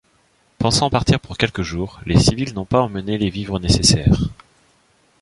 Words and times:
Pensant 0.57 0.89
partir 0.89 1.19
pour 1.19 1.37
quelques 1.37 1.61
jours, 1.61 2.01
les 2.07 2.17
civils 2.19 2.55
n'ont 2.55 2.65
pas 2.65 2.81
emmené 2.81 3.19
les 3.19 3.29
vivres 3.29 3.59
nécessaires. 3.59 4.19